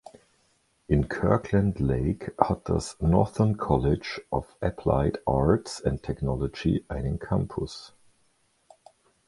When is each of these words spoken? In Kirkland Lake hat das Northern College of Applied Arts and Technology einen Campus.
In 0.87 1.09
Kirkland 1.09 1.79
Lake 1.79 2.33
hat 2.39 2.69
das 2.69 2.99
Northern 3.01 3.57
College 3.57 4.23
of 4.31 4.57
Applied 4.59 5.19
Arts 5.27 5.79
and 5.79 6.01
Technology 6.01 6.83
einen 6.87 7.19
Campus. 7.19 7.93